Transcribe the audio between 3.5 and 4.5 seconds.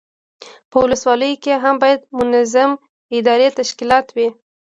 تشکیلات وي.